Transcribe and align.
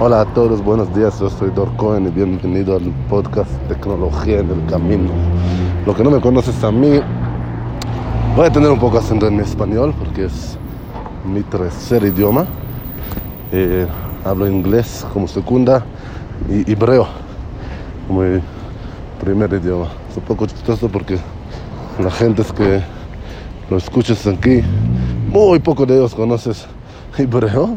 Hola 0.00 0.20
a 0.20 0.24
todos, 0.26 0.62
buenos 0.62 0.94
días, 0.94 1.18
yo 1.18 1.28
soy 1.28 1.50
Dor 1.50 1.74
Cohen 1.76 2.06
y 2.06 2.10
bienvenido 2.10 2.76
al 2.76 2.84
podcast 3.10 3.50
Tecnología 3.66 4.38
en 4.38 4.48
el 4.48 4.64
Camino. 4.66 5.10
Lo 5.84 5.92
que 5.92 6.04
no 6.04 6.10
me 6.12 6.20
conoces 6.20 6.62
a 6.62 6.70
mí, 6.70 7.00
voy 8.36 8.46
a 8.46 8.52
tener 8.52 8.70
un 8.70 8.78
poco 8.78 8.98
acento 8.98 9.26
en 9.26 9.40
español 9.40 9.92
porque 9.98 10.26
es 10.26 10.56
mi 11.24 11.42
tercer 11.42 12.04
idioma. 12.04 12.46
Eh, 13.50 13.88
hablo 14.24 14.48
inglés 14.48 15.04
como 15.12 15.26
segunda 15.26 15.84
y 16.48 16.70
hebreo 16.70 17.08
como 18.06 18.22
primer 19.20 19.52
idioma. 19.52 19.88
Es 20.12 20.16
un 20.16 20.22
poco 20.22 20.46
chistoso 20.46 20.88
porque 20.88 21.18
la 22.00 22.12
gente 22.12 22.42
es 22.42 22.52
que 22.52 22.82
lo 23.68 23.76
escuchas 23.76 24.24
aquí, 24.28 24.62
muy 25.28 25.58
poco 25.58 25.84
de 25.86 25.96
ellos 25.96 26.14
conoces 26.14 26.68
hebreo. 27.18 27.76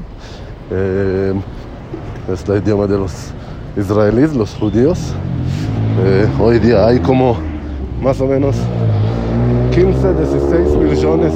Es 2.33 2.47
el 2.47 2.57
idioma 2.57 2.87
de 2.87 2.97
los 2.97 3.11
israelíes, 3.75 4.33
los 4.35 4.55
judíos. 4.55 4.99
Eh, 6.03 6.27
hoy 6.39 6.59
día 6.59 6.87
hay 6.87 6.99
como 6.99 7.35
más 8.01 8.19
o 8.21 8.25
menos 8.25 8.55
15, 9.73 10.13
16 10.13 10.69
millones 10.77 11.33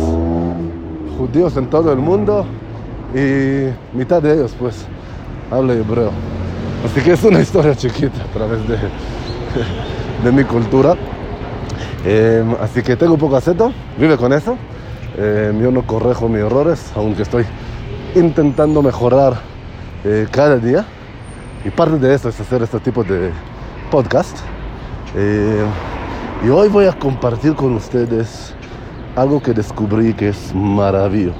judíos 1.18 1.56
en 1.58 1.68
todo 1.68 1.92
el 1.92 2.00
mundo 2.00 2.46
y 3.14 3.70
mitad 3.98 4.22
de 4.22 4.34
ellos 4.34 4.56
pues 4.58 4.86
habla 5.52 5.74
hebreo. 5.74 6.12
Así 6.86 7.02
que 7.02 7.14
es 7.14 7.24
una 7.24 7.42
historia 7.42 7.76
chiquita 7.76 8.22
a 8.24 8.34
través 8.34 8.68
de, 8.68 8.78
de 10.24 10.32
mi 10.32 10.44
cultura. 10.44 10.96
Eh, 12.06 12.44
así 12.62 12.82
que 12.82 12.96
tengo 12.96 13.18
poco 13.18 13.36
acento, 13.36 13.74
vive 13.98 14.18
con 14.18 14.32
eso. 14.32 14.56
Eh, 15.18 15.58
yo 15.62 15.72
no 15.72 15.86
correjo 15.86 16.30
mis 16.30 16.42
errores, 16.42 16.92
aunque 16.96 17.24
estoy 17.24 17.46
intentando 18.16 18.82
mejorar 18.82 19.55
eh, 20.06 20.28
cada 20.30 20.58
día. 20.58 20.86
Y 21.66 21.72
parte 21.72 21.98
de 21.98 22.14
eso 22.14 22.30
es 22.30 22.40
hacer 22.40 22.62
este 22.62 22.80
tipo 22.80 23.04
de 23.04 23.32
podcast. 23.90 24.38
Eh, 25.16 25.66
y 26.46 26.50
hoy 26.50 26.70
voy 26.70 26.86
a 26.86 26.94
compartir 26.94 27.56
con 27.56 27.74
ustedes 27.74 28.54
algo 29.16 29.42
que 29.42 29.52
descubrí 29.52 30.14
que 30.14 30.30
es 30.30 30.54
maravilloso. 30.54 31.36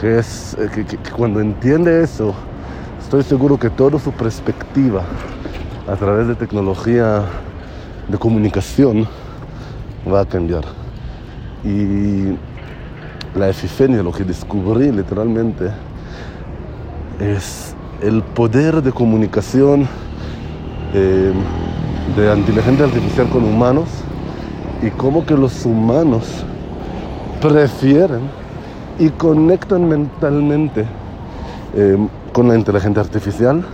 Que 0.00 0.20
es 0.20 0.56
eh, 0.60 0.70
que 0.70 1.10
cuando 1.10 1.40
entiende 1.40 2.04
eso, 2.04 2.34
estoy 3.00 3.24
seguro 3.24 3.58
que 3.58 3.68
toda 3.68 3.98
su 3.98 4.12
perspectiva 4.12 5.02
a 5.88 5.96
través 5.96 6.28
de 6.28 6.36
tecnología 6.36 7.24
de 8.06 8.16
comunicación 8.16 9.08
va 10.06 10.20
a 10.20 10.24
cambiar. 10.24 10.62
Y 11.64 12.36
la 13.34 13.48
epifenia, 13.48 14.04
lo 14.04 14.12
que 14.12 14.22
descubrí 14.22 14.92
literalmente, 14.92 15.68
es 17.18 17.74
el 18.02 18.22
poder 18.22 18.82
de 18.82 18.92
comunicación 18.92 19.88
eh, 20.94 21.32
de 22.16 22.36
inteligencia 22.36 22.84
artificial 22.86 23.28
con 23.28 23.44
humanos 23.44 23.88
y 24.82 24.90
cómo 24.90 25.26
que 25.26 25.34
los 25.34 25.64
humanos 25.66 26.24
prefieren 27.40 28.20
y 28.98 29.10
conectan 29.10 29.88
mentalmente 29.88 30.84
eh, 31.74 31.96
con 32.32 32.48
la 32.48 32.56
inteligencia 32.56 33.02
artificial 33.02 33.64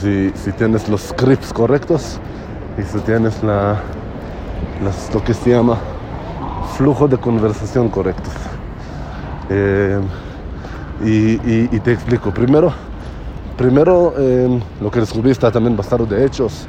si, 0.00 0.30
si, 0.34 0.52
tienes 0.52 0.88
los 0.88 1.02
scripts 1.02 1.52
correctos 1.52 2.18
y 2.78 2.82
si 2.82 2.98
tienes 3.00 3.42
la, 3.42 3.80
las, 4.82 5.12
lo 5.14 5.22
que 5.22 5.34
se 5.34 5.50
llama 5.50 5.78
flujo 6.76 7.06
de 7.06 7.18
conversación 7.18 7.88
correctos. 7.88 8.32
Eh, 9.50 10.00
y, 11.04 11.08
y, 11.08 11.68
y, 11.72 11.80
te 11.80 11.92
explico. 11.92 12.30
Primero, 12.30 12.72
primero 13.56 14.14
eh, 14.18 14.60
lo 14.80 14.90
que 14.90 15.00
descubrí 15.00 15.30
está 15.30 15.50
también 15.50 15.76
basado 15.76 16.06
de 16.06 16.24
hechos. 16.24 16.66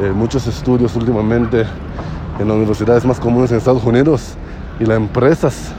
Eh, 0.00 0.10
muchos 0.14 0.46
estudios 0.46 0.94
últimamente 0.96 1.64
en 2.38 2.48
las 2.48 2.56
universidades 2.56 3.04
más 3.04 3.20
comunes 3.20 3.50
en 3.50 3.58
Estados 3.58 3.84
Unidos 3.84 4.34
y 4.80 4.84
las 4.84 4.96
empresas 4.96 5.72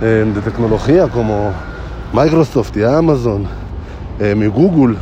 eh, 0.00 0.30
de 0.32 0.40
tecnología 0.40 1.08
como 1.08 1.52
Microsoft 2.12 2.76
y 2.76 2.84
Amazon, 2.84 3.46
mi 4.36 4.46
Google, 4.46 4.96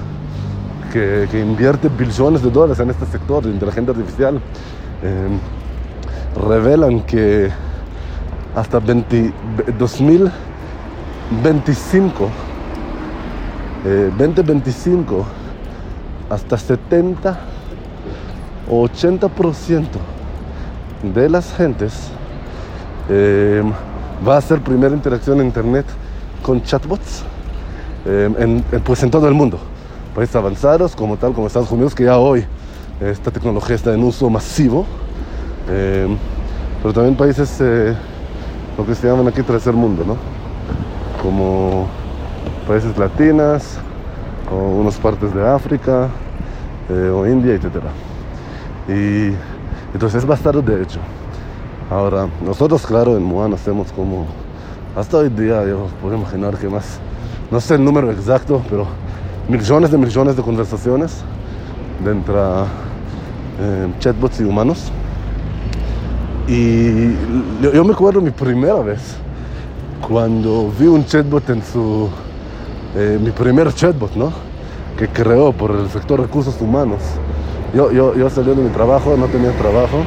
que, 0.92 1.26
que, 1.30 1.40
invierte 1.40 1.88
billones 1.88 2.42
de 2.42 2.50
dólares 2.50 2.78
en 2.80 2.90
este 2.90 3.06
sector 3.06 3.44
de 3.44 3.50
inteligencia 3.50 3.92
artificial, 3.92 4.40
revelan 6.36 7.00
que 7.00 7.50
hasta 8.54 8.78
20, 8.78 9.32
2000 9.78 10.30
25, 13.86 13.88
eh, 13.88 14.10
2025, 14.16 15.24
hasta 16.28 16.58
70 16.58 17.38
o 18.68 18.82
80% 18.88 19.84
de 21.14 21.28
las 21.28 21.54
gentes 21.54 22.10
eh, 23.08 23.62
va 24.26 24.34
a 24.34 24.38
hacer 24.38 24.60
primera 24.60 24.94
interacción 24.94 25.40
en 25.40 25.46
Internet 25.46 25.86
con 26.42 26.62
chatbots, 26.62 27.22
eh, 28.04 28.30
en, 28.38 28.64
pues 28.82 29.02
en 29.02 29.10
todo 29.10 29.28
el 29.28 29.34
mundo. 29.34 29.58
Países 30.14 30.34
avanzados 30.34 30.96
como 30.96 31.16
tal, 31.16 31.32
como 31.32 31.46
Estados 31.46 31.70
Unidos, 31.70 31.94
que 31.94 32.04
ya 32.04 32.18
hoy 32.18 32.44
esta 33.00 33.30
tecnología 33.30 33.76
está 33.76 33.92
en 33.92 34.02
uso 34.02 34.30
masivo, 34.30 34.86
eh, 35.68 36.08
pero 36.82 36.94
también 36.94 37.14
países, 37.14 37.60
lo 38.76 38.86
que 38.86 38.94
se 38.94 39.06
llaman 39.06 39.28
aquí 39.28 39.42
tercer 39.42 39.74
mundo, 39.74 40.04
¿no? 40.06 40.16
como 41.22 41.86
países 42.66 42.96
latinas 42.98 43.78
o 44.50 44.56
unas 44.56 44.96
partes 44.96 45.32
de 45.34 45.46
África 45.46 46.08
eh, 46.88 47.10
o 47.10 47.26
India, 47.26 47.54
etc. 47.54 47.66
Y 48.88 49.32
entonces 49.92 50.22
es 50.22 50.26
bastante 50.26 50.62
de 50.62 50.82
hecho. 50.82 50.98
Ahora, 51.90 52.28
nosotros 52.44 52.84
claro 52.84 53.16
en 53.16 53.22
Muan 53.22 53.54
hacemos 53.54 53.92
como, 53.92 54.26
hasta 54.96 55.18
hoy 55.18 55.28
día 55.28 55.64
yo 55.66 55.86
puedo 56.02 56.16
imaginar 56.16 56.56
que 56.56 56.68
más, 56.68 56.98
no 57.50 57.60
sé 57.60 57.76
el 57.76 57.84
número 57.84 58.10
exacto, 58.10 58.60
pero 58.68 58.86
millones 59.48 59.92
de 59.92 59.98
millones 59.98 60.36
de 60.36 60.42
conversaciones 60.42 61.22
entre 62.04 62.34
eh, 63.60 63.88
chatbots 64.00 64.40
y 64.40 64.44
humanos. 64.44 64.90
Y 66.48 67.12
yo, 67.62 67.72
yo 67.72 67.84
me 67.84 67.92
acuerdo 67.92 68.20
mi 68.20 68.30
primera 68.30 68.80
vez 68.82 69.16
cuando 70.06 70.72
vi 70.78 70.86
un 70.86 71.04
chatbot 71.04 71.48
en 71.50 71.62
su... 71.62 72.08
Eh, 72.96 73.18
mi 73.22 73.30
primer 73.30 73.72
chatbot, 73.74 74.14
¿no? 74.16 74.32
Que 74.96 75.08
creó 75.08 75.52
por 75.52 75.70
el 75.70 75.88
sector 75.90 76.18
recursos 76.18 76.58
humanos. 76.60 77.02
Yo, 77.74 77.92
yo, 77.92 78.14
yo 78.14 78.30
salí 78.30 78.54
de 78.54 78.62
mi 78.62 78.70
trabajo, 78.70 79.16
no 79.18 79.26
tenía 79.26 79.52
trabajo, 79.58 79.98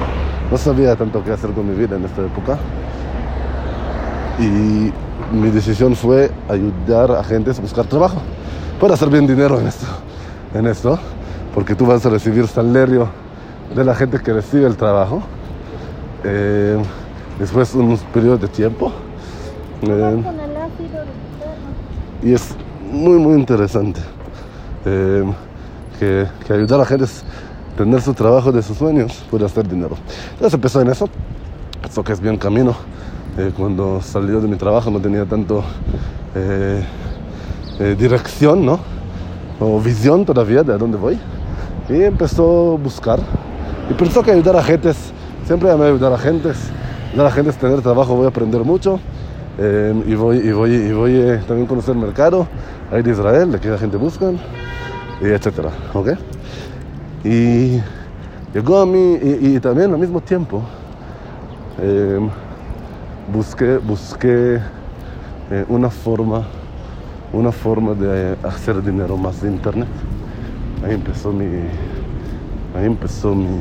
no 0.50 0.58
sabía 0.58 0.96
tanto 0.96 1.24
qué 1.24 1.32
hacer 1.32 1.52
con 1.52 1.70
mi 1.70 1.76
vida 1.76 1.98
en 1.98 2.06
esta 2.06 2.22
época. 2.26 2.58
Y 4.40 4.92
mi 5.36 5.52
decisión 5.52 5.96
fue 5.96 6.32
ayudar 6.50 7.12
a 7.12 7.24
gente 7.24 7.52
a 7.52 7.62
buscar 7.62 7.86
trabajo 7.86 8.18
para 8.82 8.96
hacer 8.96 9.10
bien 9.10 9.28
dinero 9.28 9.60
en 9.60 9.68
esto, 9.68 9.86
en 10.56 10.66
esto, 10.66 10.98
porque 11.54 11.76
tú 11.76 11.86
vas 11.86 12.04
a 12.06 12.10
recibir 12.10 12.48
salario 12.48 13.08
de 13.76 13.84
la 13.84 13.94
gente 13.94 14.20
que 14.20 14.34
recibe 14.34 14.66
el 14.66 14.78
trabajo. 14.78 15.22
Eh, 16.24 16.82
después 17.38 17.76
unos 17.76 18.00
periodos 18.14 18.42
de 18.42 18.48
tiempo 18.48 18.92
Eh, 19.82 20.24
y 22.22 22.34
es 22.34 22.50
muy, 22.90 23.18
muy 23.18 23.40
interesante 23.40 24.02
eh, 24.86 25.24
que, 26.00 26.28
que, 26.46 26.54
ayudar 26.54 26.82
a 26.82 26.86
gente 26.86 27.06
a 27.06 27.78
tener 27.78 28.02
su 28.02 28.14
trabajo 28.14 28.52
de 28.52 28.62
sus 28.62 28.78
sueños, 28.78 29.24
puede 29.30 29.46
hacer 29.46 29.68
dinero. 29.68 29.96
Entonces 30.32 30.54
empezó 30.54 30.82
en 30.82 30.90
eso, 30.90 31.10
eso 31.88 32.04
que 32.04 32.14
es 32.14 32.20
bien 32.20 32.38
camino. 32.38 32.76
Eh, 33.38 33.52
cuando 33.56 34.02
salió 34.02 34.42
de 34.42 34.48
mi 34.48 34.56
trabajo 34.58 34.90
no 34.90 35.00
tenía 35.00 35.26
tanto 35.26 35.64
eh, 36.36 36.84
dirección, 37.98 38.66
¿no? 38.66 38.80
O 39.60 39.80
visión 39.80 40.26
todavía 40.26 40.64
de 40.64 40.74
a 40.74 40.78
dónde 40.78 40.98
voy. 40.98 41.18
Y 41.90 42.04
empezó 42.04 42.74
a 42.74 42.84
buscar. 42.84 43.19
Y 43.90 43.94
pensó 43.94 44.24
que 44.24 44.31
ayudar 44.31 44.56
a 44.58 44.63
gentes, 44.63 44.98
siempre 45.46 45.72
amé 45.72 45.86
ayudar 45.86 46.13
a 46.13 46.18
gentes. 46.18 46.58
Ayudar 47.12 47.28
a 47.28 47.31
gentes 47.31 47.56
a 47.56 47.60
tener 47.60 47.81
trabajo, 47.81 48.16
voy 48.16 48.25
a 48.25 48.30
aprender 48.30 48.63
mucho. 48.63 49.00
Eh, 49.62 50.04
y 50.08 50.16
voy, 50.16 50.38
y 50.38 50.52
voy, 50.54 50.74
y 50.74 50.94
voy 50.94 51.16
eh, 51.16 51.42
también 51.46 51.66
a 51.66 51.68
conocer 51.68 51.94
mercado 51.94 52.48
ahí 52.90 53.02
de 53.02 53.12
Israel, 53.12 53.52
de 53.52 53.60
que 53.60 53.68
la 53.68 53.78
gente 53.78 53.98
busca, 53.98 54.32
y 55.22 55.26
etcétera, 55.26 55.70
¿ok? 55.94 56.12
Y 57.26 57.82
llegó 58.54 58.80
a 58.80 58.86
mí, 58.86 59.20
y, 59.22 59.60
también 59.60 59.92
al 59.92 60.00
mismo 60.00 60.22
tiempo, 60.22 60.62
eh, 61.78 62.20
busqué, 63.34 63.80
busqué 63.80 64.62
una 65.68 65.90
forma, 65.90 66.48
una 67.34 67.52
forma 67.52 67.96
de 67.96 68.38
hacer 68.44 68.82
dinero 68.82 69.18
más 69.18 69.42
de 69.42 69.50
internet. 69.50 69.90
Ahí 70.86 70.94
empezó 70.94 71.34
mi, 71.34 71.46
ahí 72.78 72.86
empezó 72.86 73.36
mi 73.36 73.60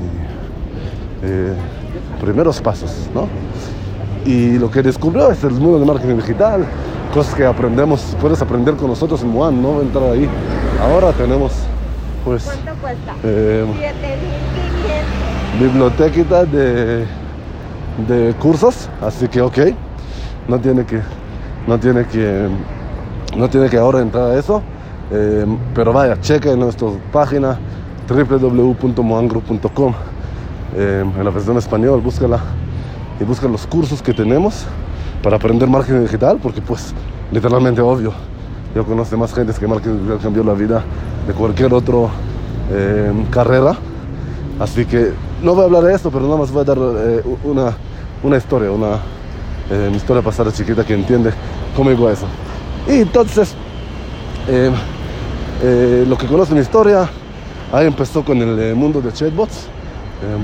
primeros 2.21 2.61
pasos, 2.61 3.11
¿no? 3.13 3.27
Y 4.29 4.59
lo 4.59 4.71
que 4.71 4.83
descubrió 4.83 5.31
es 5.31 5.43
el 5.43 5.53
mundo 5.53 5.81
de 5.81 5.87
marketing 5.87 6.17
digital, 6.17 6.67
cosas 7.15 7.35
que 7.35 7.47
aprendemos, 7.47 8.15
puedes 8.21 8.43
aprender 8.43 8.75
con 8.75 8.89
nosotros 8.89 9.23
en 9.23 9.31
Muan, 9.31 9.63
no 9.63 9.81
entrar 9.81 10.05
ahí. 10.11 10.29
Ahora 10.83 11.13
tenemos 11.13 11.53
pues... 12.27 12.45
¿Cuánto 12.45 12.75
cuesta? 12.83 13.15
eh, 13.25 13.65
7.500. 15.57 15.61
bibliotequita 15.63 16.45
de, 16.45 17.07
de 18.07 18.35
cursos, 18.39 18.91
así 19.01 19.29
que 19.29 19.41
ok, 19.41 19.59
no 20.47 20.61
tiene 20.61 20.85
que, 20.85 21.01
no 21.67 21.81
tiene 21.81 22.05
que, 22.07 22.49
no 23.35 23.49
tiene 23.49 23.71
que 23.71 23.79
ahora 23.79 24.01
entrar 24.03 24.33
a 24.33 24.39
eso, 24.39 24.61
eh, 25.11 25.47
pero 25.75 25.91
vaya, 25.95 26.21
cheque 26.21 26.51
en 26.53 26.61
nuestra 26.61 26.89
página 27.13 27.59
www.moangro.com 28.07 29.95
eh, 30.77 31.03
en 31.19 31.25
la 31.25 31.31
versión 31.31 31.57
español, 31.57 32.03
búscala 32.03 32.39
y 33.21 33.25
busca 33.25 33.49
los 33.49 33.67
cursos 33.67 34.03
que 34.03 34.15
tenemos 34.15 34.65
para 35.23 35.37
aprender 35.37 35.69
marketing 35.69 36.03
digital, 36.03 36.39
porque 36.43 36.61
pues 36.61 36.95
literalmente 37.33 37.81
obvio, 37.81 38.13
yo 38.75 38.85
conozco 38.85 39.17
más 39.17 39.35
gente 39.35 39.53
que 39.53 39.67
marketing 39.67 39.97
digital 39.97 40.19
cambió 40.23 40.45
la 40.45 40.55
vida 40.55 40.85
de 41.27 41.33
cualquier 41.33 41.75
otro 41.75 42.11
eh, 42.71 43.13
carrera. 43.31 43.77
Así 44.61 44.85
que 44.85 45.13
no 45.43 45.55
voy 45.55 45.63
a 45.63 45.65
hablar 45.67 45.85
de 45.85 45.95
esto, 45.95 46.11
pero 46.11 46.25
nada 46.25 46.37
más 46.37 46.51
voy 46.51 46.63
a 46.63 46.65
dar 46.65 46.79
eh, 46.79 47.23
una, 47.45 47.77
una 48.23 48.37
historia, 48.37 48.71
una 48.71 48.99
eh, 49.71 49.91
historia 49.95 50.23
pasada 50.23 50.53
chiquita 50.53 50.85
que 50.85 50.95
entiende 50.95 51.33
cómo 51.77 51.91
llegó 51.91 52.11
eso. 52.11 52.27
Y 52.89 53.01
entonces, 53.01 53.55
lo 56.09 56.17
que 56.17 56.27
conoce 56.27 56.55
mi 56.55 56.61
historia, 56.61 57.09
ahí 57.73 57.87
empezó 57.87 58.25
con 58.25 58.41
el 58.41 58.75
mundo 58.75 59.01
de 59.01 59.13
chatbots, 59.13 59.67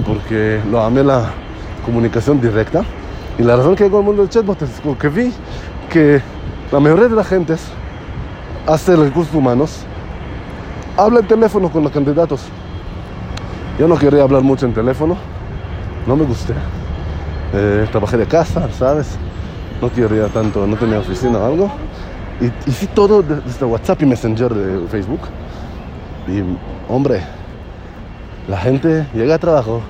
porque 0.06 0.61
lo 0.70 0.81
amé 0.81 1.03
la 1.03 1.32
comunicación 1.84 2.40
directa. 2.40 2.84
Y 3.38 3.42
la 3.42 3.56
razón 3.56 3.75
que 3.76 3.84
llegó 3.84 3.98
al 3.98 4.04
mundo 4.04 4.22
del 4.22 4.31
chatbot 4.31 4.62
es 4.62 4.81
como 4.81 4.96
que 4.96 5.08
vi 5.08 5.32
que 5.90 6.20
la 6.70 6.81
mayoría 6.81 7.08
de 7.08 7.16
la 7.16 7.25
gente 7.25 7.56
hace 8.66 8.96
recursos 8.96 9.34
humanos, 9.34 9.81
habla 10.96 11.20
en 11.20 11.26
teléfono 11.26 11.69
con 11.69 11.82
los 11.82 11.92
candidatos. 11.92 12.42
Yo 13.78 13.88
no 13.88 13.96
quería 13.96 14.22
hablar 14.22 14.42
mucho 14.42 14.66
en 14.66 14.72
teléfono, 14.72 15.16
no 16.06 16.16
me 16.16 16.25
gusté. 16.25 16.54
Eh, 17.52 17.86
trabajé 17.90 18.16
de 18.16 18.26
casa, 18.26 18.69
¿sabes? 18.78 19.16
No 19.81 19.92
quería 19.92 20.28
tanto, 20.28 20.66
no 20.66 20.76
tenía 20.76 21.00
oficina 21.00 21.38
o 21.38 21.44
algo. 21.44 21.70
Y 22.40 22.70
hice 22.70 22.86
todo 22.86 23.22
de- 23.22 23.40
desde 23.40 23.64
WhatsApp 23.66 24.02
y 24.02 24.06
Messenger 24.06 24.54
de 24.54 24.88
Facebook. 24.88 25.20
Y, 26.28 26.42
hombre, 26.88 27.20
la 28.48 28.58
gente 28.58 29.06
llega 29.14 29.34
a 29.34 29.38
trabajo, 29.38 29.82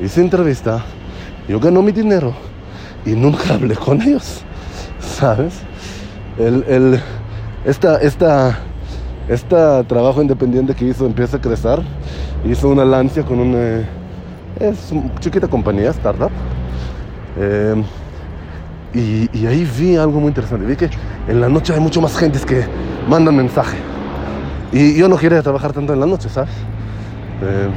hice 0.00 0.20
entrevista, 0.20 0.84
yo 1.48 1.60
gano 1.60 1.82
mi 1.82 1.92
dinero 1.92 2.34
y 3.04 3.10
nunca 3.10 3.54
hablé 3.54 3.74
con 3.74 4.00
ellos, 4.02 4.42
¿sabes? 5.00 5.54
El, 6.38 6.64
el, 6.68 7.00
esta, 7.64 8.00
esta, 8.00 8.58
este 9.28 9.56
trabajo 9.88 10.20
independiente 10.20 10.74
que 10.74 10.86
hizo 10.86 11.06
empieza 11.06 11.38
a 11.38 11.40
crecer. 11.40 11.80
Hizo 12.44 12.68
una 12.68 12.84
lancia 12.84 13.24
con 13.24 13.40
una 13.40 13.84
es 14.60 14.90
una 14.90 15.14
chiquita 15.20 15.48
compañía, 15.48 15.90
startup. 15.90 16.30
Eh, 17.38 17.82
y, 18.94 19.46
ahí 19.46 19.68
vi 19.78 19.96
algo 19.96 20.20
muy 20.20 20.28
interesante. 20.28 20.64
Vi 20.64 20.76
que 20.76 20.88
en 21.28 21.40
la 21.40 21.48
noche 21.48 21.74
hay 21.74 21.80
mucho 21.80 22.00
más 22.00 22.16
gentes 22.16 22.46
que 22.46 22.64
mandan 23.08 23.36
mensaje. 23.36 23.76
Y 24.72 24.96
yo 24.96 25.08
no 25.08 25.16
quería 25.16 25.42
trabajar 25.42 25.72
tanto 25.72 25.92
en 25.92 26.00
la 26.00 26.06
noche, 26.06 26.28
¿sabes? 26.28 26.50
Eh, 27.42 27.68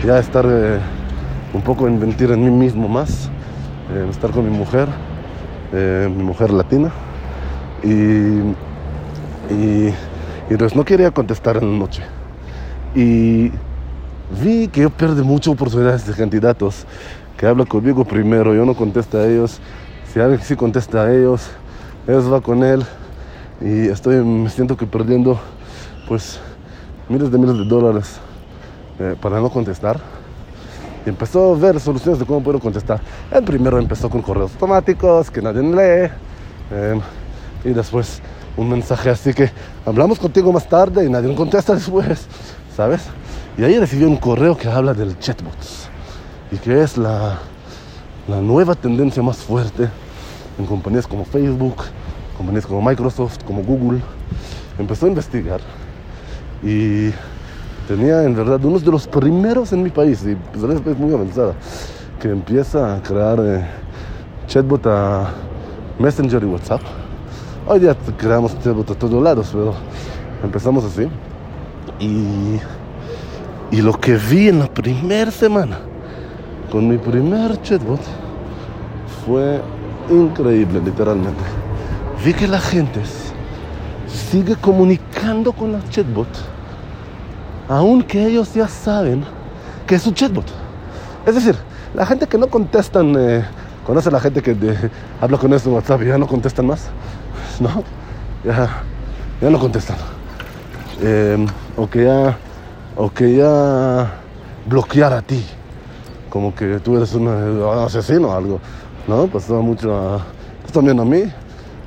quería 0.00 0.18
estar 0.18 0.44
eh, 0.48 0.78
un 1.54 1.62
poco 1.62 1.88
inventir 1.88 2.30
en 2.30 2.44
mí 2.44 2.50
mismo 2.50 2.88
más, 2.88 3.30
estar 4.10 4.30
con 4.30 4.44
mi 4.44 4.56
mujer, 4.56 4.88
eh, 5.72 6.08
mi 6.14 6.22
mujer 6.22 6.50
latina. 6.50 6.90
Y, 7.82 7.88
y, 9.52 9.94
entonces 10.50 10.76
no 10.76 10.84
quería 10.84 11.10
contestar 11.10 11.56
en 11.58 11.72
la 11.72 11.78
noche. 11.78 12.02
Y 12.94 13.50
vi 14.42 14.68
que 14.68 14.82
yo 14.82 14.90
pierdo 14.90 15.24
muchas 15.24 15.54
oportunidades 15.54 16.06
de 16.06 16.14
candidatos 16.14 16.86
que 17.36 17.46
hablan 17.46 17.66
conmigo 17.66 18.04
primero, 18.04 18.54
yo 18.54 18.64
no 18.64 18.74
contesto 18.74 19.18
a 19.18 19.26
ellos. 19.26 19.60
Si 20.12 20.20
alguien 20.20 20.40
sí 20.40 20.56
contesta 20.56 21.04
a 21.04 21.14
ellos, 21.14 21.48
ellos 22.06 22.32
va 22.32 22.40
con 22.40 22.64
él. 22.64 22.84
Y 23.60 23.88
estoy, 23.88 24.16
me 24.24 24.48
siento 24.50 24.76
que 24.76 24.86
perdiendo 24.86 25.38
pues 26.08 26.40
miles 27.08 27.30
de 27.30 27.38
miles 27.38 27.58
de 27.58 27.64
dólares 27.64 28.18
eh, 28.98 29.14
para 29.20 29.40
no 29.40 29.50
contestar. 29.50 30.17
Y 31.06 31.08
empezó 31.08 31.54
a 31.54 31.58
ver 31.58 31.80
soluciones 31.80 32.18
de 32.18 32.26
cómo 32.26 32.42
puedo 32.42 32.58
contestar. 32.60 33.00
El 33.30 33.44
primero 33.44 33.78
empezó 33.78 34.10
con 34.10 34.22
correos 34.22 34.52
automáticos 34.52 35.30
que 35.30 35.40
nadie 35.42 35.62
lee. 35.62 36.10
eh, 36.70 37.00
y 37.64 37.70
después 37.70 38.20
un 38.56 38.68
mensaje 38.68 39.10
así 39.10 39.32
que 39.32 39.50
hablamos 39.86 40.18
contigo 40.18 40.52
más 40.52 40.68
tarde 40.68 41.04
y 41.04 41.08
nadie 41.08 41.34
contesta 41.34 41.74
después, 41.76 42.26
¿sabes? 42.76 43.02
Y 43.56 43.64
ahí 43.64 43.78
recibió 43.78 44.08
un 44.08 44.16
correo 44.16 44.56
que 44.56 44.68
habla 44.68 44.94
del 44.94 45.18
chatbots 45.18 45.88
y 46.50 46.56
que 46.56 46.82
es 46.82 46.96
la, 46.96 47.38
la 48.26 48.40
nueva 48.40 48.74
tendencia 48.74 49.22
más 49.22 49.38
fuerte 49.38 49.88
en 50.58 50.66
compañías 50.66 51.06
como 51.06 51.24
Facebook, 51.24 51.84
compañías 52.36 52.66
como 52.66 52.82
Microsoft, 52.82 53.38
como 53.44 53.62
Google. 53.62 54.00
Empezó 54.78 55.06
a 55.06 55.08
investigar 55.08 55.60
y 56.62 57.10
tenía 57.88 58.22
en 58.22 58.36
verdad 58.36 58.62
uno 58.62 58.78
de 58.78 58.90
los 58.90 59.08
primeros 59.08 59.72
en 59.72 59.82
mi 59.82 59.88
país, 59.88 60.22
y 60.26 60.34
pues 60.34 60.62
este 60.62 60.82
país 60.82 60.98
muy 60.98 61.14
avanzada, 61.14 61.54
que 62.20 62.28
empieza 62.28 62.94
a 62.94 63.02
crear 63.02 63.40
eh, 63.40 63.66
chatbot 64.46 64.86
a 64.86 65.30
Messenger 65.98 66.42
y 66.42 66.46
WhatsApp. 66.46 66.82
Hoy 67.66 67.80
día 67.80 67.96
creamos 68.18 68.58
chatbot 68.60 68.90
a 68.90 68.94
todos 68.94 69.22
lados, 69.22 69.48
pero 69.52 69.72
empezamos 70.44 70.84
así. 70.84 71.08
Y, 71.98 72.60
y 73.74 73.80
lo 73.80 73.98
que 73.98 74.18
vi 74.18 74.48
en 74.48 74.58
la 74.58 74.66
primera 74.66 75.30
semana 75.30 75.78
con 76.70 76.86
mi 76.86 76.98
primer 76.98 77.60
chatbot 77.62 78.00
fue 79.24 79.62
increíble, 80.10 80.82
literalmente. 80.84 81.42
Vi 82.22 82.34
que 82.34 82.46
la 82.46 82.60
gente 82.60 83.00
sigue 84.06 84.56
comunicando 84.56 85.52
con 85.52 85.72
la 85.72 85.80
chatbot, 85.88 86.28
aunque 87.68 88.26
ellos 88.26 88.52
ya 88.54 88.66
saben 88.68 89.24
que 89.86 89.94
es 89.94 90.06
un 90.06 90.14
chatbot. 90.14 90.46
Es 91.26 91.34
decir, 91.34 91.56
la 91.94 92.06
gente 92.06 92.26
que 92.26 92.38
no 92.38 92.48
contestan, 92.48 93.14
eh, 93.18 93.44
conoce 93.86 94.08
a 94.08 94.12
la 94.12 94.20
gente 94.20 94.42
que 94.42 94.54
de- 94.54 94.90
habla 95.20 95.38
con 95.38 95.52
eso 95.52 95.68
en 95.68 95.74
WhatsApp 95.76 96.02
y 96.02 96.06
ya 96.06 96.18
no 96.18 96.26
contestan 96.26 96.66
más, 96.66 96.88
¿no? 97.60 97.82
Ya, 98.44 98.82
ya 99.40 99.50
no 99.50 99.58
contestan. 99.58 99.96
Eh, 101.02 101.46
o 101.76 101.88
que 101.88 102.04
ya, 102.04 102.36
o 102.96 103.10
que 103.10 103.36
ya 103.36 104.10
bloquear 104.66 105.12
a 105.12 105.22
ti, 105.22 105.44
como 106.28 106.54
que 106.54 106.78
tú 106.80 106.96
eres 106.96 107.14
un 107.14 107.26
eh, 107.28 107.84
asesino 107.84 108.28
o 108.28 108.32
algo, 108.36 108.60
¿no? 109.06 109.26
Pasó 109.26 109.62
mucho 109.62 109.94
a, 109.96 110.18
pues 110.62 110.72
también 110.72 110.98
a 111.00 111.04
mí, 111.04 111.24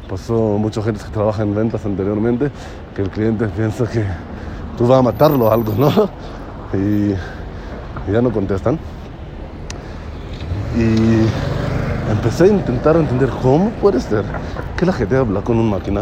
pasó 0.09 0.33
mucha 0.57 0.81
gente 0.81 1.03
que 1.03 1.09
trabaja 1.11 1.43
en 1.43 1.53
ventas 1.55 1.85
anteriormente, 1.85 2.51
que 2.95 3.01
el 3.03 3.09
cliente 3.09 3.47
piensa 3.47 3.85
que 3.87 4.03
tú 4.77 4.87
vas 4.87 4.99
a 4.99 5.01
matarlo 5.01 5.45
o 5.45 5.51
algo, 5.51 5.73
¿no? 5.77 6.09
Y, 6.73 7.13
ya 8.11 8.21
no 8.21 8.31
contestan. 8.31 8.79
Y 10.75 12.09
empecé 12.09 12.45
a 12.45 12.47
intentar 12.47 12.95
entender 12.95 13.29
cómo 13.41 13.69
puede 13.81 13.99
ser 13.99 14.23
que 14.77 14.85
la 14.85 14.93
gente 14.93 15.17
habla 15.17 15.41
con 15.41 15.57
una 15.57 15.77
máquina, 15.77 16.01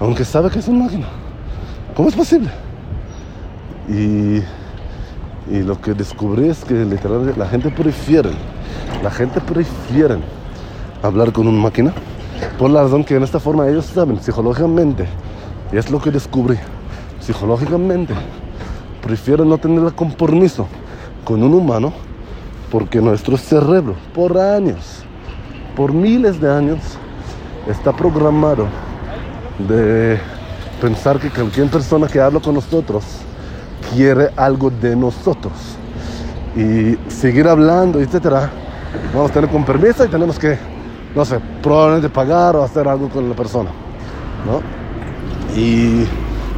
aunque 0.00 0.24
sabe 0.24 0.50
que 0.50 0.58
es 0.58 0.68
una 0.68 0.84
máquina. 0.84 1.06
¿Cómo 1.94 2.08
es 2.08 2.14
posible? 2.14 2.48
Y, 3.88 4.42
y 5.54 5.62
lo 5.62 5.78
que 5.80 5.92
descubrí 5.92 6.48
es 6.48 6.64
que 6.64 6.74
literalmente 6.74 7.38
la 7.38 7.46
gente 7.46 7.70
prefiere, 7.70 8.30
la 9.02 9.10
gente 9.10 9.40
prefiere 9.40 10.16
hablar 11.02 11.30
con 11.30 11.46
una 11.46 11.60
máquina 11.60 11.92
por 12.58 12.70
la 12.70 12.82
razón 12.82 13.04
que 13.04 13.16
en 13.16 13.22
esta 13.22 13.38
forma 13.38 13.68
ellos 13.68 13.86
saben 13.86 14.20
psicológicamente, 14.20 15.06
y 15.72 15.76
es 15.76 15.90
lo 15.90 16.00
que 16.00 16.10
descubrí, 16.10 16.58
psicológicamente 17.26 18.14
prefieren 19.02 19.48
no 19.48 19.58
tener 19.58 19.82
el 19.82 19.94
compromiso 19.94 20.68
con 21.24 21.42
un 21.42 21.54
humano 21.54 21.92
porque 22.70 23.00
nuestro 23.00 23.36
cerebro 23.36 23.96
por 24.14 24.38
años, 24.38 25.02
por 25.74 25.92
miles 25.92 26.40
de 26.40 26.52
años, 26.52 26.78
está 27.68 27.92
programado 27.92 28.66
de 29.58 30.20
pensar 30.80 31.18
que 31.18 31.28
cualquier 31.30 31.68
persona 31.68 32.06
que 32.06 32.20
habla 32.20 32.38
con 32.38 32.54
nosotros 32.54 33.04
quiere 33.92 34.30
algo 34.36 34.70
de 34.70 34.94
nosotros 34.94 35.52
y 36.54 36.96
seguir 37.10 37.48
hablando, 37.48 38.00
etcétera. 38.00 38.50
Vamos 39.12 39.30
a 39.30 39.34
tener 39.34 39.50
con 39.50 39.64
permiso 39.64 40.04
y 40.04 40.08
tenemos 40.08 40.38
que, 40.38 40.56
no 41.14 41.24
sé, 41.24 41.40
probablemente 41.62 42.08
pagar 42.08 42.54
o 42.56 42.62
hacer 42.62 42.86
algo 42.86 43.08
con 43.08 43.28
la 43.28 43.34
persona, 43.34 43.70
¿no? 44.46 44.60
Y, 45.58 46.06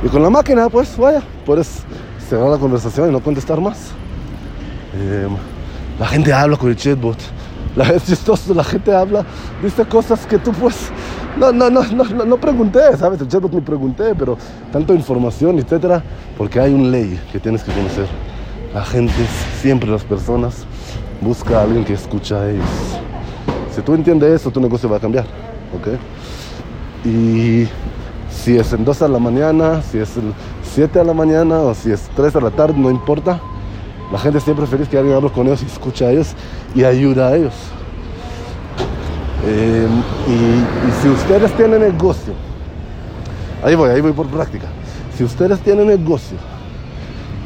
y 0.02 0.08
con 0.08 0.22
la 0.22 0.30
máquina, 0.30 0.68
pues 0.68 0.96
vaya, 0.96 1.22
puedes 1.44 1.82
cerrar 2.28 2.48
la 2.50 2.58
conversación 2.58 3.08
y 3.08 3.12
no 3.12 3.20
contestar 3.20 3.60
más. 3.60 3.90
Eh, 4.94 5.28
la 5.98 6.06
gente 6.06 6.32
habla 6.32 6.56
con 6.56 6.68
el 6.70 6.76
chatbot. 6.76 7.16
La, 7.74 7.88
es 7.94 8.04
chistoso, 8.06 8.54
la 8.54 8.64
gente 8.64 8.94
habla, 8.94 9.24
dice 9.62 9.84
cosas 9.84 10.26
que 10.26 10.38
tú 10.38 10.52
pues 10.52 10.90
No, 11.36 11.52
no, 11.52 11.70
no, 11.70 11.82
no, 11.82 12.24
no, 12.24 12.36
pregunté, 12.36 12.96
¿sabes? 12.96 13.20
El 13.20 13.28
chatbot 13.28 13.52
ni 13.52 13.60
pregunté, 13.60 14.14
pero 14.14 14.38
tanto 14.72 14.94
información, 14.94 15.58
etcétera, 15.58 16.02
porque 16.36 16.60
hay 16.60 16.72
una 16.72 16.88
ley 16.88 17.20
que 17.32 17.40
tienes 17.40 17.62
que 17.62 17.72
conocer. 17.72 18.06
Agentes, 18.74 19.28
siempre 19.60 19.90
las 19.90 20.04
personas, 20.04 20.64
busca 21.20 21.58
a 21.58 21.62
alguien 21.62 21.84
que 21.84 21.94
escucha 21.94 22.42
a 22.42 22.50
ellos. 22.50 22.66
Si 23.74 23.82
tú 23.82 23.94
entiendes 23.94 24.40
eso, 24.40 24.50
tu 24.50 24.60
negocio 24.60 24.88
va 24.88 24.96
a 24.96 25.00
cambiar, 25.00 25.24
¿ok? 25.74 25.88
Y 27.04 27.68
si 28.48 28.56
es 28.56 28.72
en 28.72 28.82
2 28.82 29.02
a 29.02 29.08
la 29.08 29.18
mañana, 29.18 29.82
si 29.82 29.98
es 29.98 30.16
el 30.16 30.32
7 30.72 31.00
a 31.00 31.04
la 31.04 31.12
mañana 31.12 31.58
o 31.58 31.74
si 31.74 31.92
es 31.92 32.08
3 32.16 32.34
a 32.36 32.40
la 32.40 32.50
tarde, 32.50 32.78
no 32.78 32.90
importa. 32.90 33.38
La 34.10 34.18
gente 34.18 34.40
siempre 34.40 34.66
feliz 34.66 34.88
que 34.88 34.96
alguien 34.96 35.14
hable 35.16 35.30
con 35.30 35.46
ellos 35.46 35.62
y 35.62 35.66
escucha 35.66 36.06
a 36.06 36.12
ellos 36.12 36.28
y 36.74 36.82
ayuda 36.82 37.28
a 37.28 37.36
ellos. 37.36 37.52
Eh, 39.44 39.86
y, 40.28 41.02
si 41.02 41.08
ustedes 41.10 41.54
tienen 41.58 41.82
negocio, 41.82 42.32
ahí 43.62 43.74
voy, 43.74 43.90
ahí 43.90 44.00
voy 44.00 44.12
por 44.12 44.26
práctica. 44.28 44.68
Si 45.14 45.24
ustedes 45.24 45.60
tienen 45.60 45.88
negocio 45.88 46.38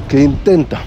que 0.09 0.23
intenta 0.23 0.83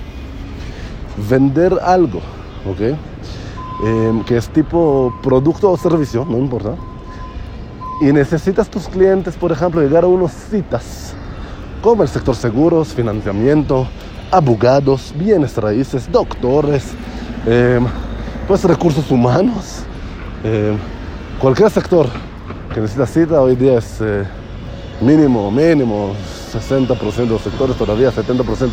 vender 1.29 1.77
algo, 1.83 2.19
¿ok? 2.65 2.79
Eh, 2.79 4.23
que 4.25 4.37
es 4.37 4.47
tipo 4.47 5.13
producto 5.21 5.71
o 5.71 5.75
servicio, 5.75 6.25
no 6.25 6.37
importa. 6.37 6.75
Y 8.01 8.11
necesitas 8.11 8.69
tus 8.69 8.87
clientes, 8.87 9.35
por 9.35 9.51
ejemplo, 9.51 9.81
llegar 9.81 10.03
a 10.03 10.07
unas 10.07 10.33
citas, 10.33 11.13
como 11.81 12.03
el 12.03 12.09
sector 12.09 12.35
seguros, 12.35 12.89
financiamiento, 12.89 13.87
abogados, 14.31 15.13
bienes 15.15 15.55
raíces, 15.57 16.11
doctores, 16.11 16.91
eh, 17.45 17.79
pues 18.47 18.63
recursos 18.63 19.09
humanos, 19.09 19.83
eh, 20.43 20.75
cualquier 21.39 21.69
sector 21.69 22.07
que 22.73 22.81
necesita 22.81 23.07
cita 23.07 23.41
hoy 23.41 23.55
día 23.55 23.77
es 23.77 23.97
eh, 24.01 24.25
mínimo, 24.99 25.49
mínimo 25.49 26.13
60% 26.53 27.15
de 27.15 27.25
los 27.25 27.41
sectores, 27.41 27.77
todavía 27.77 28.11
70% 28.11 28.71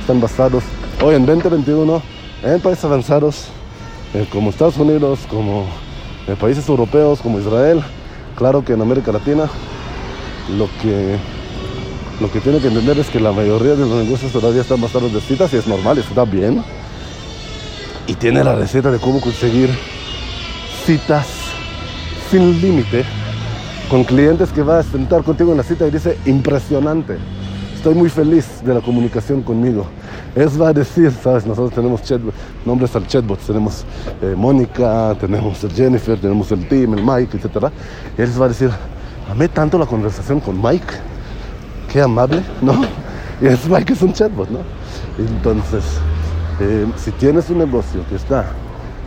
están 0.00 0.20
basados 0.20 0.62
hoy 1.02 1.16
en 1.16 1.26
2021 1.26 2.02
en 2.42 2.60
países 2.60 2.84
avanzados 2.84 3.48
eh, 4.14 4.26
como 4.32 4.50
Estados 4.50 4.76
Unidos, 4.76 5.20
como 5.28 5.66
eh, 6.26 6.36
países 6.38 6.68
europeos, 6.68 7.20
como 7.20 7.38
Israel. 7.38 7.82
Claro 8.40 8.64
que 8.64 8.72
en 8.72 8.80
América 8.80 9.12
Latina 9.12 9.50
lo 10.56 10.66
que, 10.80 11.18
lo 12.22 12.32
que 12.32 12.40
tiene 12.40 12.58
que 12.58 12.68
entender 12.68 12.98
es 12.98 13.10
que 13.10 13.20
la 13.20 13.32
mayoría 13.32 13.72
de 13.72 13.86
los 13.86 14.02
negocios 14.02 14.32
todavía 14.32 14.62
están 14.62 14.80
basados 14.80 15.12
de 15.12 15.20
citas 15.20 15.52
y 15.52 15.58
es 15.58 15.66
normal, 15.66 15.98
está 15.98 16.24
bien. 16.24 16.64
Y 18.06 18.14
tiene 18.14 18.42
la 18.42 18.54
receta 18.54 18.90
de 18.90 18.98
cómo 18.98 19.20
conseguir 19.20 19.68
citas 20.86 21.26
sin 22.30 22.62
límite 22.62 23.04
con 23.90 24.04
clientes 24.04 24.48
que 24.52 24.62
va 24.62 24.78
a 24.78 24.82
sentar 24.84 25.22
contigo 25.22 25.50
en 25.50 25.58
la 25.58 25.62
cita 25.62 25.86
y 25.86 25.90
dice 25.90 26.16
impresionante. 26.24 27.18
Estoy 27.76 27.94
muy 27.94 28.08
feliz 28.08 28.62
de 28.64 28.72
la 28.72 28.80
comunicación 28.80 29.42
conmigo. 29.42 29.84
Es 30.34 30.60
va 30.60 30.68
a 30.68 30.72
decir, 30.72 31.10
sabes, 31.10 31.44
nosotros 31.44 31.74
tenemos 31.74 32.00
nombres 32.64 32.94
al 32.94 33.04
chatbot, 33.06 33.40
tenemos 33.40 33.84
eh, 34.22 34.34
Mónica, 34.36 35.16
tenemos 35.18 35.62
el 35.64 35.72
Jennifer, 35.72 36.18
tenemos 36.20 36.52
el 36.52 36.68
Tim, 36.68 36.94
el 36.94 37.02
Mike, 37.02 37.36
etc. 37.36 37.66
Él 38.16 38.30
va 38.40 38.44
a 38.44 38.48
decir, 38.48 38.70
amé 39.28 39.48
tanto 39.48 39.76
la 39.76 39.86
conversación 39.86 40.38
con 40.38 40.62
Mike, 40.62 40.94
qué 41.92 42.00
amable, 42.00 42.42
¿no? 42.62 42.80
Y 43.40 43.46
es 43.52 43.68
Mike 43.68 43.92
es 43.92 44.02
un 44.02 44.12
chatbot, 44.12 44.48
¿no? 44.50 44.60
Entonces, 45.18 45.82
eh, 46.60 46.86
si 46.96 47.10
tienes 47.12 47.50
un 47.50 47.58
negocio 47.58 48.02
que 48.08 48.14
está 48.14 48.52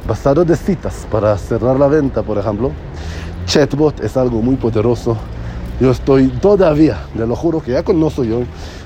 basado 0.05 0.43
de 0.43 0.57
citas 0.57 1.07
para 1.09 1.37
cerrar 1.37 1.79
la 1.79 1.87
venta, 1.87 2.21
por 2.21 2.37
ejemplo, 2.37 2.71
chatbot 3.45 4.03
es 4.03 4.17
algo 4.17 4.41
muy 4.41 4.57
poderoso. 4.57 5.15
Yo 5.79 5.91
estoy 5.91 6.27
todavía, 6.27 6.97
te 7.15 7.25
lo 7.25 7.35
juro 7.35 7.61
que 7.61 7.71
ya 7.71 7.83
conozco 7.83 8.25
yo, 8.25 8.41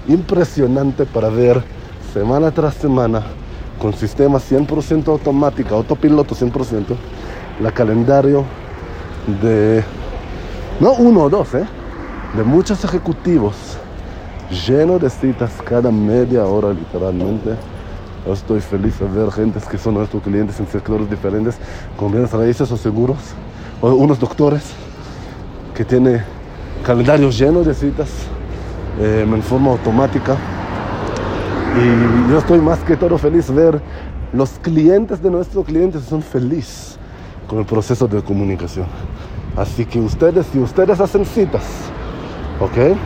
impresionante 0.07 1.05
para 1.05 1.29
ver 1.29 1.76
semana 2.13 2.51
tras 2.51 2.73
semana 2.75 3.23
con 3.79 3.93
sistema 3.93 4.39
100% 4.39 5.07
automática, 5.07 5.75
autopiloto 5.75 6.35
100%, 6.35 6.95
la 7.61 7.71
calendario 7.71 8.43
de, 9.41 9.83
no 10.79 10.93
uno 10.93 11.23
o 11.23 11.29
dos, 11.29 11.53
¿eh? 11.53 11.65
de 12.35 12.43
muchos 12.43 12.83
ejecutivos 12.83 13.55
lleno 14.49 14.97
de 14.97 15.09
citas 15.09 15.51
cada 15.63 15.91
media 15.91 16.45
hora 16.45 16.69
literalmente. 16.69 17.55
Estoy 18.25 18.59
feliz 18.59 18.99
de 18.99 19.07
ver 19.07 19.31
gente 19.31 19.59
que 19.69 19.77
son 19.77 19.93
nuestros 19.93 20.21
clientes 20.21 20.59
en 20.59 20.67
sectores 20.67 21.09
diferentes, 21.09 21.57
con 21.95 22.11
bienes 22.11 22.31
raíces 22.31 22.69
o 22.71 22.77
seguros, 22.77 23.17
o 23.79 23.89
unos 23.91 24.19
doctores 24.19 24.63
que 25.73 25.85
tiene 25.85 26.23
calendarios 26.85 27.37
llenos 27.37 27.65
de 27.65 27.73
citas 27.73 28.09
eh, 28.99 29.25
en 29.25 29.43
forma 29.43 29.71
automática. 29.71 30.35
Y 31.77 32.31
yo 32.31 32.39
estoy 32.39 32.59
más 32.59 32.79
que 32.79 32.97
todo 32.97 33.17
feliz 33.17 33.53
ver 33.53 33.79
los 34.33 34.49
clientes 34.59 35.21
de 35.21 35.29
nuestros 35.29 35.65
clientes 35.65 36.03
son 36.03 36.21
felices 36.21 36.97
con 37.47 37.59
el 37.59 37.65
proceso 37.65 38.07
de 38.07 38.21
comunicación. 38.21 38.87
Así 39.55 39.85
que 39.85 39.99
ustedes, 39.99 40.47
si 40.47 40.59
ustedes 40.59 40.99
hacen 40.99 41.25
citas, 41.25 41.63
¿ok? 42.59 42.97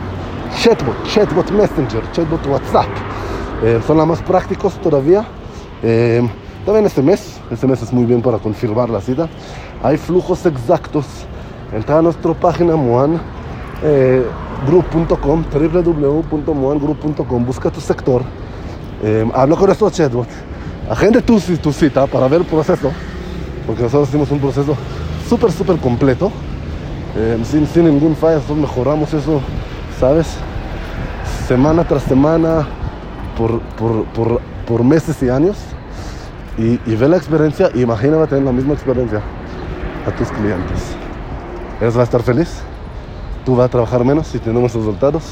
Chatbot, 0.60 1.04
chatbot 1.06 1.50
Messenger, 1.50 2.02
chatbot 2.12 2.46
WhatsApp, 2.46 2.88
eh, 3.62 3.80
son 3.86 3.98
los 3.98 4.06
más 4.06 4.22
prácticos 4.22 4.74
todavía. 4.80 5.24
Eh, 5.82 6.26
también 6.64 6.86
este 6.86 7.02
mes, 7.02 7.40
este 7.50 7.66
mes 7.66 7.82
es 7.82 7.92
muy 7.92 8.04
bien 8.04 8.22
para 8.22 8.38
confirmar 8.38 8.90
la 8.90 9.00
cita. 9.00 9.28
Hay 9.82 9.96
flujos 9.96 10.44
exactos. 10.46 11.06
Entra 11.72 11.98
a 11.98 12.02
nuestra 12.02 12.34
página 12.34 12.76
Moan 12.76 13.20
eh, 13.82 14.24
group.com, 14.66 15.44
www.moangroup.com, 15.52 17.44
busca 17.44 17.70
tu 17.70 17.80
sector, 17.80 18.22
eh, 19.02 19.28
habla 19.34 19.56
con 19.56 19.70
estos 19.70 19.92
chatbots, 19.92 20.32
agende 20.90 21.22
tu, 21.22 21.38
tu 21.40 21.72
cita 21.72 22.06
para 22.06 22.28
ver 22.28 22.40
el 22.40 22.46
proceso, 22.46 22.90
porque 23.66 23.82
nosotros 23.82 24.08
hicimos 24.08 24.30
un 24.30 24.38
proceso 24.38 24.76
súper, 25.28 25.52
súper 25.52 25.76
completo, 25.78 26.30
eh, 27.16 27.38
sin, 27.44 27.66
sin 27.66 27.84
ningún 27.84 28.16
fallo, 28.16 28.36
nosotros 28.36 28.58
mejoramos 28.58 29.12
eso, 29.14 29.40
¿sabes? 29.98 30.26
Semana 31.46 31.84
tras 31.84 32.02
semana, 32.04 32.66
por, 33.36 33.60
por, 33.60 34.04
por, 34.06 34.40
por 34.66 34.84
meses 34.84 35.22
y 35.22 35.28
años, 35.28 35.56
y, 36.56 36.80
y 36.86 36.96
ve 36.96 37.08
la 37.08 37.16
experiencia, 37.16 37.70
y 37.74 37.82
imagínate 37.82 38.28
tener 38.28 38.44
la 38.44 38.52
misma 38.52 38.74
experiencia 38.74 39.20
a 40.06 40.10
tus 40.10 40.28
clientes. 40.28 40.96
¿Eres 41.80 41.96
va 41.96 42.02
a 42.02 42.04
estar 42.04 42.22
feliz? 42.22 42.62
tú 43.44 43.56
vas 43.56 43.66
a 43.66 43.68
trabajar 43.68 44.04
menos 44.04 44.26
si 44.28 44.38
tenemos 44.38 44.72
resultados. 44.74 45.22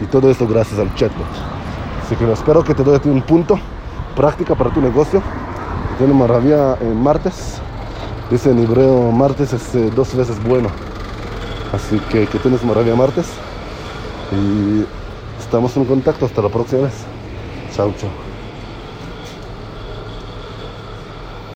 Y 0.00 0.04
todo 0.06 0.30
esto 0.30 0.46
gracias 0.46 0.78
al 0.78 0.94
chatbot. 0.94 1.55
Así 2.06 2.14
que 2.14 2.30
espero 2.30 2.62
que 2.62 2.72
te 2.72 2.84
doy 2.84 3.00
un 3.06 3.20
punto, 3.20 3.58
práctica 4.14 4.54
para 4.54 4.70
tu 4.70 4.80
negocio. 4.80 5.20
Tiene 5.98 6.14
maravilla 6.14 6.76
en 6.80 7.02
martes. 7.02 7.60
Dice 8.30 8.52
en 8.52 8.60
hebreo 8.60 9.10
martes 9.10 9.52
es 9.52 9.74
eh, 9.74 9.90
dos 9.90 10.14
veces 10.14 10.40
bueno. 10.44 10.68
Así 11.72 11.98
que 12.08 12.28
que 12.28 12.38
tienes 12.38 12.62
maravilla 12.62 12.94
martes. 12.94 13.26
Y 14.30 14.86
estamos 15.40 15.76
en 15.76 15.84
contacto 15.84 16.26
hasta 16.26 16.42
la 16.42 16.48
próxima 16.48 16.82
vez. 16.82 16.94
Chao, 17.74 17.92
chao. 17.98 18.35